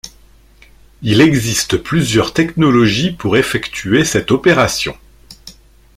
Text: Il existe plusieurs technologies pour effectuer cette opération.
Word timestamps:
Il 1.03 1.21
existe 1.21 1.77
plusieurs 1.77 2.33
technologies 2.33 3.11
pour 3.11 3.37
effectuer 3.37 4.03
cette 4.03 4.31
opération. 4.31 4.97